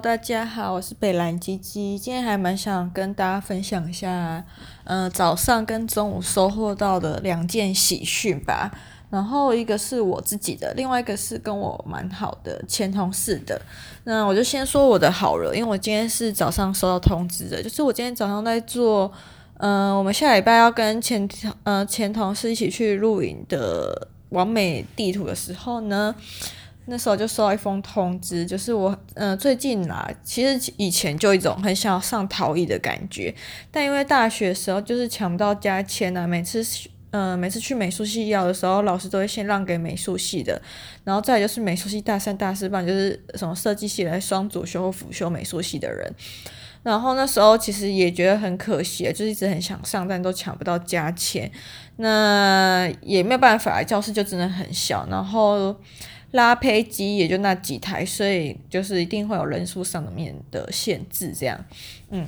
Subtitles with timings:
[0.00, 1.98] 大家好，我是北兰鸡鸡。
[1.98, 4.44] 今天还蛮想跟大家分享一下，
[4.84, 8.70] 嗯、早上跟中午收获到的两件喜讯吧。
[9.08, 13.58] 然后一个是我自己的，另外一个是跟我蛮好的前同事的。
[14.04, 19.10] 那我就先说我的好了，因为我今天是早上收到通知的，就是我今天早上在做，
[19.58, 21.26] 嗯、我们下礼拜要跟前
[21.62, 26.14] 呃前同事一起去露营的完美地图的时候呢。
[26.88, 33.34] 那时候就收到一封通知，就是我，嗯、最近啦，其实以前就一种很想要上陶艺的感觉，
[33.72, 36.64] 但因为大学时候就是抢不到加签啊，每次，
[37.10, 40.62] 嗯、每次去美术系要的时候，老师都会先让给美术系的，
[41.02, 46.08] 然后再就是美术系大三、大四班就是什么设计系来双主修或辅修美术系的人，
[46.84, 51.50] 然后那时候其实也觉得很可惜，就是一直很想上，但都抢不到加签，
[51.96, 55.74] 那也没有办法，教室就真的很小，然后。
[56.32, 61.64] 拉胚机也就那几台，所以就是一定会有人数上面的限制，这样，
[62.10, 62.26] 嗯，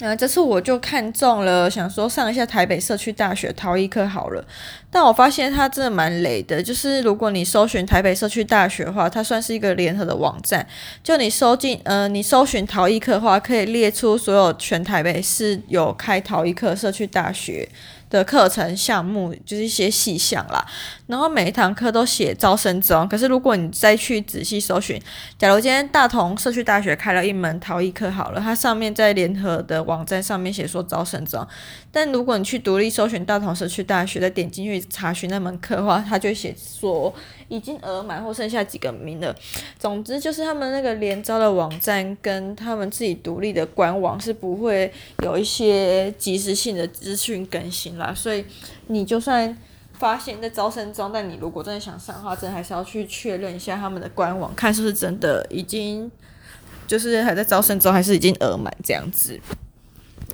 [0.00, 4.44] 那这次我就看中了，想说上一下台北社区大学陶艺课好了，
[4.90, 10.66] 但我发现它真的蛮雷的，就是如果你搜寻台北社区大学的话，它算是一个联合的网站，
[11.02, 17.68] 就你搜进，呃，你搜寻陶艺课的话，可以列出所有全台北市有开陶艺课社区大学
[18.10, 20.64] 的课程项目就是一些细项啦，
[21.06, 25.00] 然后每一堂课都写招生中，可是如果你再去仔细搜寻，
[25.38, 31.46] 假如今天大同社区大学开了一门陶艺课好了，它上面在联合的网站上面写说招生中，
[31.92, 37.12] 但如果你去独立搜寻大同社区大学，再点进去查询那门课的话，它就写说
[37.48, 39.34] 已经额满或剩下几个名额。
[39.78, 48.12] 总之就是他们那个联招的网站跟他们自己独立的官网是不会有一些及时性的资讯更新啦。
[48.14, 48.44] 所以
[48.88, 49.56] 你就算
[49.92, 56.10] 发现在招生中，但你如果真的想上的话，真还是要去确认一下他们的官网，看是不是真的已经
[56.86, 59.38] 就是还在招生中，还是已经额满这样子。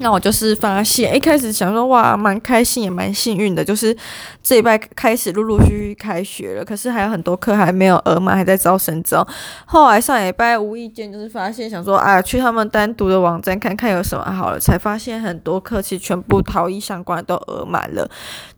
[0.02, 3.94] 那我就是发现，一开始想说哇，蛮开心也蛮幸运的，就是
[4.42, 9.22] 这礼拜开始陆陆续续开学了，可是还有很多课还没有额满，还在招生中。
[9.66, 18.10] 后来上礼拜无意间就是发现，想说啊，去他们单独的网站看看有什么好了，才发现很多课其实全部陶艺相关的都额满了。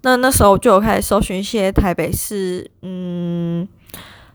[0.03, 3.67] 那那时候就有开始搜寻一些台北市，嗯，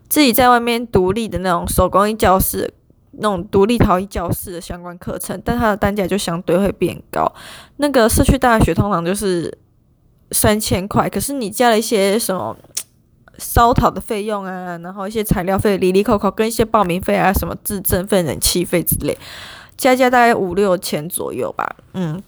[0.09, 2.73] 自己在外面独立的那种手工艺教室。
[3.17, 7.31] 那种独立陶艺教室的相关课程，但它的单价就相对会变高。
[7.77, 9.57] 那个社区大学通常就是
[10.31, 12.55] 三千块，可是你加了一些什么
[13.37, 19.17] 烧烤的费用啊，然后一些材料费、里里扣扣，跟一些报名费啊、什么自证费、冷气费之类，
[19.75, 21.75] 加加大概五六千左右吧。
[21.93, 22.21] 嗯，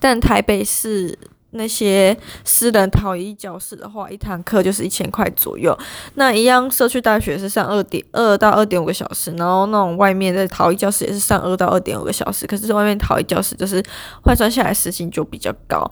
[0.00, 1.18] 但台北市。
[1.52, 5.76] 那些私人陶艺教室的话，一堂课就是一千块左右。
[6.14, 12.46] 那一样，社区大学是上二点二到二点五个小时，然后那种外面的陶艺教室也是上二到二点五个小时。
[12.46, 13.82] 可是外面陶艺教室就是
[14.22, 15.90] 换算下来时薪就比较高，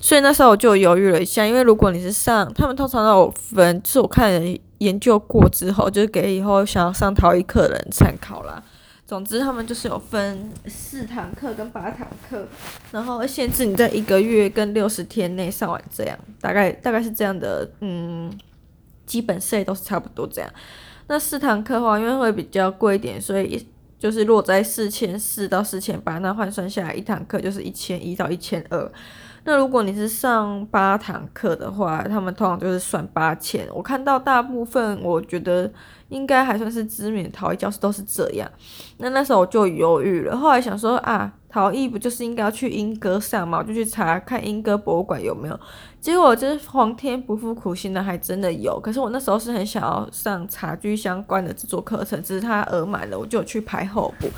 [0.00, 8.62] 所以那时候我就犹豫了一下，因为如果你是上，他们通常都有分，就是我看人研究过之后，就是给以后想要上陶艺课的人参考啦。
[9.06, 12.44] 总之，他们就是有分四堂课跟八堂课，
[12.90, 18.36] 然后限制你在一个月跟六十天内上完，这样大概大概是这样的，嗯，
[19.06, 20.50] 基本费都是差不多这样。
[21.06, 23.64] 那四堂课的话，因为会比较贵一点，所以
[23.96, 28.90] 就是落在四千四到四千八，那换算下来一堂课就是一千一到一千二。
[29.46, 33.64] 那如果你是上八堂课的话，他们通常就是算八千。
[33.72, 35.70] 我看到大部分，我觉得
[36.08, 38.50] 应该还算是知名陶艺教室都是这样。
[38.98, 43.58] 那那时候我就犹豫了，后来想说啊，陶艺不就是应该要去莺歌上嘛？
[43.58, 45.60] 我就去查看莺歌博物馆有没有。
[46.00, 48.80] 结果就是皇天不负苦心的，还真的有。
[48.80, 54.28] 可是我那时候是很想要上茶具相关的制作课程，只是它额满了，我就去排候补。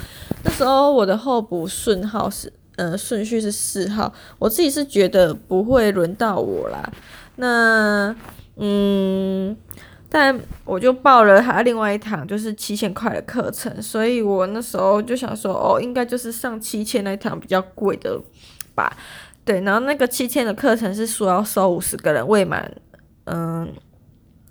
[0.44, 2.52] 那时候我的候补顺号是。
[2.78, 6.92] 嗯，顺序是四号，我自己是觉得不会轮到我啦。
[7.36, 8.14] 那
[8.56, 9.56] 嗯，
[10.08, 18.20] 但我就报了他另外一堂，就是七千块的课程，所以我那时候就想说，哦，应该就是上七千那一堂比较贵的
[18.74, 18.96] 吧。
[19.44, 22.72] 对，然后那个七千的课程是说要收五十个人，未满，
[23.24, 23.68] 嗯。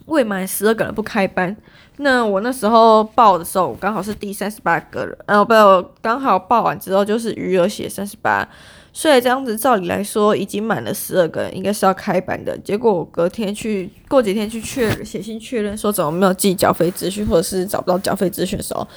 [0.08, 1.56] 未满十二个人不开班，
[1.98, 5.54] 那我那时候报的时候，刚好是第三十八个人，呃，不，
[6.02, 8.48] 刚好报完之后就是余额写三十八，
[8.94, 12.58] 所以这样子照理来说已经满了十二个人，应该是要开班的。
[12.60, 18.88] 结果我隔天去，过几天去确，写信确认说怎么没有寄缴费资讯，或者是找不到缴费资讯的时候，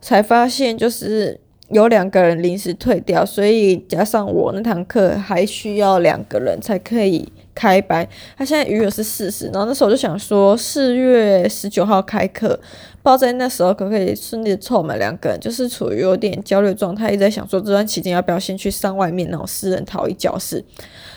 [0.00, 8.06] 才发现就是有两个人临时退掉，所以加上我那堂课还需要两个人才可以开班。
[8.36, 20.62] 他现在余额是四十，然后那时候我就想说，四月十九号开课，不知道在那时候可不可以顺利凑满两个人，就是处于有点焦虑状态，一直在想说这段期间要不要先去上外面那种私人陶艺教室。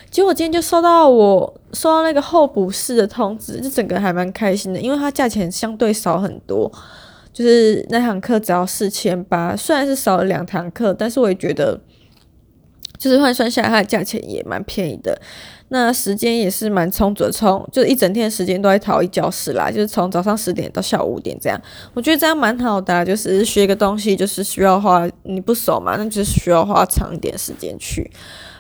[0.10, 6.72] 结果今天就收到我收到那个候补室的通知，就整个还蛮开心的，因为它价钱相对少很多。
[7.38, 11.80] 就是那堂课只要四千八，虽然是少了两堂课，但是我也觉得，
[12.98, 15.22] 就是换算下来它的价钱也蛮便宜的。
[15.68, 21.62] 那时间也是蛮充足的，从就一整天时间都在陶艺教室啦，就是从早上十点到下午五点这样。
[21.94, 28.10] 我觉得这样蛮好的，就是学一个东西，就是需要花你不熟嘛，那就是需要花长一点时间去。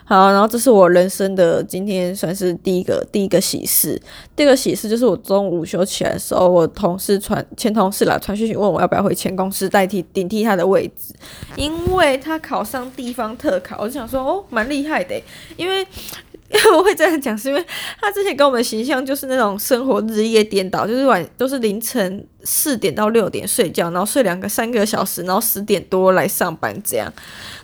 [0.09, 4.01] 好，然后这是我人生的今天算是第一个第一个喜事。
[4.37, 11.13] 第二个喜事就是我中午午休起来的时候，我同事传前同事来传讯息问我要不要回前公司代替顶替他的位置，
[11.57, 13.79] 因为他考上地方特考。
[13.81, 15.21] 我就想说哦，蛮厉害的，
[15.57, 17.65] 因为因为我会这样讲，是因为
[17.99, 27.11] 他之前跟我们形象就是那种生活日夜颠倒，就是晚都是凌晨四点到六点睡觉，然后睡两个三个小时，然后十点多来上班这样，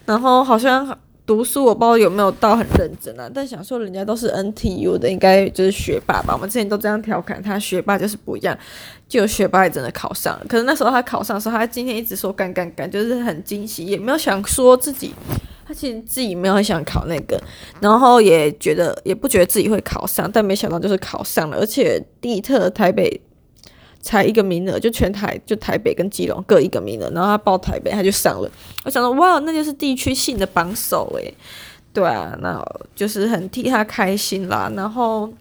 [0.05, 0.99] 然后好像。
[1.25, 6.33] 读书我不知道有没有到很认真啊，但想说人家都是 NTU 的，应该就是学霸吧。
[6.33, 8.57] 我们之前都这样调侃他，学霸就是不一样，
[9.07, 10.45] 就学霸也真的考上了。
[10.49, 15.13] 可是那时候他考上的时候，他今天一直说干干干，就是很惊喜，也没有想说自己，
[15.65, 17.41] 他其实自己没有很想考那个，
[17.79, 23.21] 然后也觉得也不觉得自己会考上，但没想到就是考上了，而且地特台北。
[24.03, 28.51] 才一个名额，就全台就台北跟基隆各一个名额，然后他报台北，他就上了。
[28.83, 31.33] 我想说，哇，那就是地区性的榜首诶。
[31.93, 32.61] 对啊，那
[32.93, 34.69] 就是很替他开心啦。
[34.75, 35.31] 然后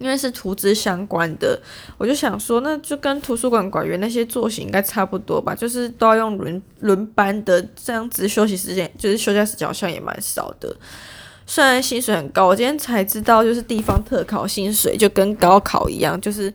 [0.00, 1.56] 因为是图资相关的，
[1.96, 10.74] 我就想说，那就跟图书馆馆员那些作息应该差不多吧，就是都要用轮轮班的，这样子休息时间就是休假时间好像也蛮少的。
[11.46, 16.52] 虽然薪水很高，我今天才知道，就是地方特考薪水就跟高考一样，就是。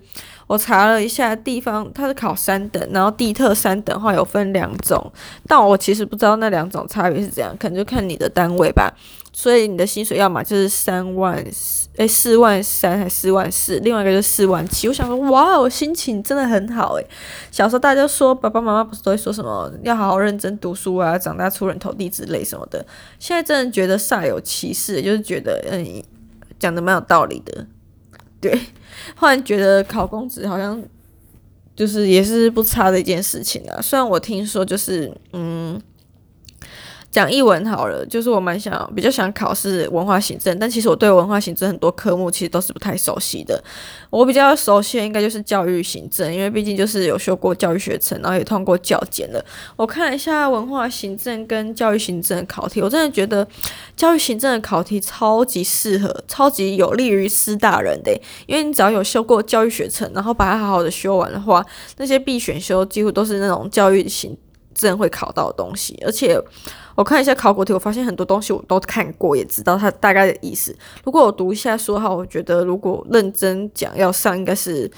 [0.51, 5.01] 我查了一下，地方它是考三等，然后地特三等的话有分两种，
[5.47, 8.93] 但我其实不知道那两种差别是怎样，可能就看你的单位吧。
[9.31, 11.41] 所以你的薪水要么就是三万，
[11.95, 14.89] 诶，四万三还四万四，另外一个就是四万七。
[14.89, 17.07] 我想说，哇，我心情真的很好诶。
[17.49, 22.85] 小时候大家都说爸爸妈妈不是都会说什么要好好认真读书啊，长大出人头地之类什么的。
[23.19, 26.03] 现在真的觉得煞有其事，就是觉得嗯，
[26.59, 27.65] 讲的蛮有道理的，
[28.41, 28.59] 对。
[29.15, 30.81] 忽然觉得考公职好像
[31.75, 33.81] 就是也是不差的一件事情啊。
[33.81, 35.81] 虽然我听说就是嗯。
[37.11, 43.61] 讲译文好了，就是我蛮想比较想考试文化行政，但其实我对文化行政很多科目其实都是不太熟悉的。
[44.09, 49.43] 我比较熟悉的应该就是教育行政，因为毕竟就是有修过教育学程，然后也通过教检了。
[49.75, 53.45] 我看了一下文化行政跟教育行政的考题，我真的觉得
[53.97, 58.11] 教育行政的考题超级适合，超级有利于师大人的，
[58.47, 61.65] 因为你只要有修过教育学程，然后把它好好的修完的话，
[61.97, 64.37] 那些必选修几乎都是那种教育行
[64.73, 66.41] 真会考到的东西，而且。
[66.93, 70.75] 我看一下考古题，我发现很多东西我都看过，也知道它大概的意思。
[71.05, 74.91] 如果我读一下书的话，我觉得如果认真讲要上，应该是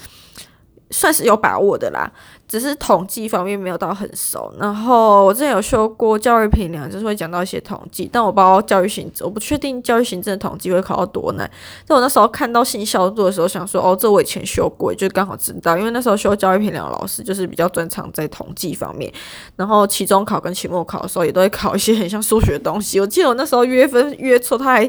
[0.94, 2.10] 算是有把握的啦。
[2.46, 11.50] 只是统计方面没有到很熟，然后我之前有修过教育评量，就是会讲到一些统计，但我不知道教育行政，我不确定教育行政的统计会考到多难。
[11.86, 19.10] 但我那时候看到信效度的时候，想说哦，这我以前修过，就刚好知道，因为那时候修教育评量老师就是比较专长在统计方面，
[19.56, 23.00] 然后期中考跟期末考的时候也都会考一些很像数学的东西。
[23.00, 24.84] 我记得我那时候约分约错，他还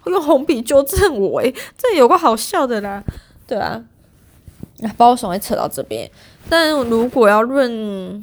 [0.00, 3.02] 会用红笔纠正我，诶，这有个好笑的啦，
[3.48, 3.82] 对啊。
[4.88, 6.10] 不知道为什么会扯到这边，
[6.48, 8.20] 但如果要论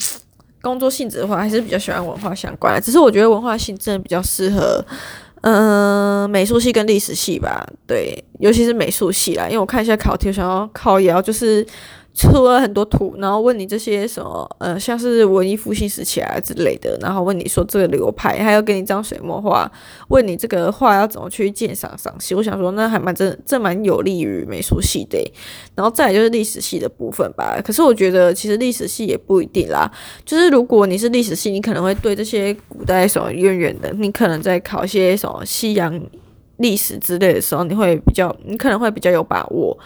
[0.61, 2.81] 工作性质的话，还是比较喜欢文化相关的。
[2.81, 4.83] 只是我觉得文化性真的比较适合，
[5.41, 7.67] 嗯、美术系跟历史系吧。
[7.85, 11.65] 对，尤其是美术系啦，因为我看一下考题，想要考也要就是。
[12.17, 19.71] 出了很多图，然后问你这些什么，呃，像是文艺复兴时期啊之类的，然后问你说这个流派，还要给你张水墨画，
[20.07, 22.33] 问你这个画要怎么去鉴赏赏析。
[22.33, 25.31] 我想说，那还蛮真，这蛮有利于美术系的。
[25.75, 27.61] 然后再就是历史系的部分吧。
[27.63, 29.91] 可是我觉得其实历史系也不一定啦，
[30.25, 36.01] 就是如果你是历史系，你可能会对这些古代什么渊源的，你可能在考些什么西洋
[36.57, 39.77] 历史之类的时候，你会比较，你可能会比较有把握。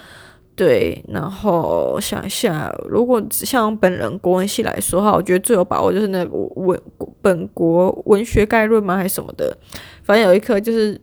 [0.61, 6.79] 对，然后想一下，如果像本人国文系来说的话，我觉得最有把握就是那个文
[7.19, 8.95] 本国文学概论吗？
[8.95, 9.57] 还是什么的？
[10.03, 11.01] 反正有一科就是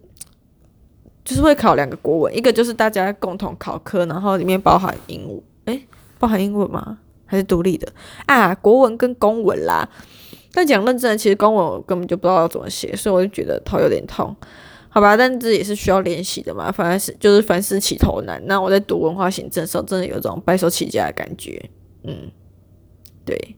[1.24, 5.82] 就是会考两个国文，一个就是大家共同考科，然后里面包含英文，诶，
[6.20, 6.98] 包含英文吗？
[7.26, 7.92] 还是独立的
[8.26, 8.54] 啊？
[8.54, 9.88] 国文跟公文啦。
[10.52, 14.36] 但讲认真，其实公文我根本就不知道要怎么写，所以我就觉得头有点痛。
[14.98, 16.72] 好吧，但这也是需要练习的嘛。
[16.72, 18.42] 反正是就是凡事起头难。
[18.46, 21.70] 那我在读文化行政的时候，真的有种白手起家的感觉。
[22.02, 22.28] 嗯，
[23.24, 23.54] 对。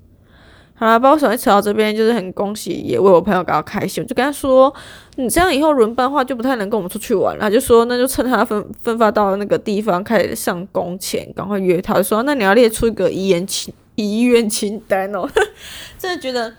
[0.75, 4.05] 好啦，把我手机扯到这边，就是很恭喜，也为我朋友感到开心。
[4.05, 4.71] 我就跟他说
[5.17, 15.27] ：“你这样以后轮班的话，就不太能跟我们出去玩了。”他就说：“那就趁他分分发到那个地方开始上工前，赶快约他。”说：“那你要列出一个遗言清遗愿清单哦。
[15.99, 16.53] ”真的觉得。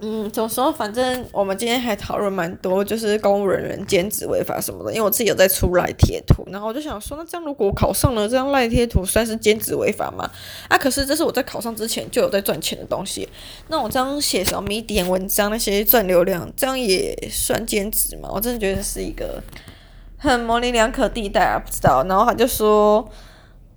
[0.00, 0.70] 嗯，怎么说？
[0.70, 4.92] 反正我们今天还讨论蛮多，就是公务人员兼职违法什么的。
[4.92, 10.30] 因为我自己有在出赖贴图，然后我就想说，那这样如果我考上了，这样赖贴图算是兼职违法吗？
[10.68, 13.28] 啊，可是这是我在考上之前就有在赚钱的东西。
[13.68, 18.28] 那我这样写什么 Medium 文章那些赚流量，这样也算兼职吗？
[18.32, 19.42] 我真的觉得是一个
[20.18, 22.04] 很模棱两可地带啊，不知道。
[22.08, 23.08] 然后他就说。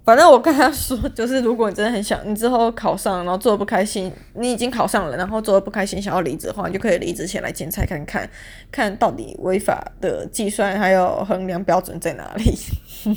[0.10, 8.28] 反正我跟他说，就是如果你真的很想，你之后考上，然后做的不开心，你已经考上了，然后做的不开心，想要离职的话，你就可以离职前来检查看看，
[8.74, 13.16] 看到底违法的计算还有衡量标准在哪里。